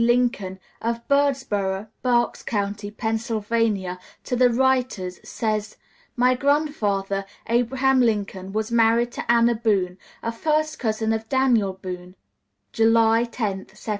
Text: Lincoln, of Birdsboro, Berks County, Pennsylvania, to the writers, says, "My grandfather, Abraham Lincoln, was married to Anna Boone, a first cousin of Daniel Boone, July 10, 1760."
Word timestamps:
Lincoln, 0.03 0.57
of 0.81 1.07
Birdsboro, 1.07 1.87
Berks 2.01 2.41
County, 2.41 2.89
Pennsylvania, 2.89 3.99
to 4.23 4.35
the 4.35 4.49
writers, 4.49 5.19
says, 5.23 5.77
"My 6.15 6.33
grandfather, 6.33 7.23
Abraham 7.47 7.99
Lincoln, 7.99 8.51
was 8.51 8.71
married 8.71 9.11
to 9.11 9.31
Anna 9.31 9.53
Boone, 9.53 9.99
a 10.23 10.31
first 10.31 10.79
cousin 10.79 11.13
of 11.13 11.29
Daniel 11.29 11.73
Boone, 11.73 12.15
July 12.73 13.25
10, 13.25 13.27
1760." 13.59 13.89